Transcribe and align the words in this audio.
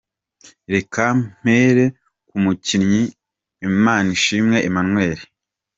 Reka 0.73 1.03
mpere 1.41 1.83
ku 2.27 2.35
mukinnyi 2.43 3.03
Imanishimwe 3.67 4.57
Emmanuel. 4.67 5.17